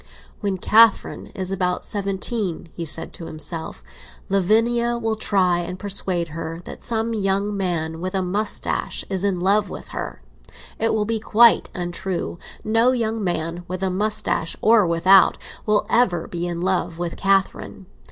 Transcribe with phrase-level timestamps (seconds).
[0.39, 3.83] "When Catherine is about seventeen," he said to himself,
[4.29, 9.39] "Lavinia will try and persuade her that some young man with a moustache is in
[9.41, 10.23] love with her.
[10.79, 15.37] It will be quite untrue; no young man, with a moustache or without,
[15.67, 17.85] will ever be in love with Catherine.